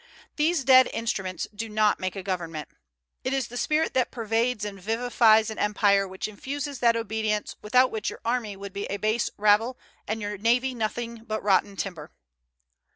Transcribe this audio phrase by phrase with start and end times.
[0.35, 2.69] These dead instruments do not make a government.
[3.23, 7.91] It is the spirit that pervades and vivifies an empire which infuses that obedience without
[7.91, 9.77] which your army would be a base rabble
[10.07, 12.09] and your navy nothing but rotten timber."